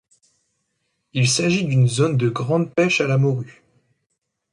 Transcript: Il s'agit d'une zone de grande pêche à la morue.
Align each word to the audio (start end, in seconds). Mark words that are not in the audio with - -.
Il 1.13 1.29
s'agit 1.29 1.63
d'une 1.63 1.87
zone 1.87 2.17
de 2.17 2.27
grande 2.27 2.73
pêche 2.73 3.01
à 3.01 3.07
la 3.07 3.19
morue. 3.19 3.63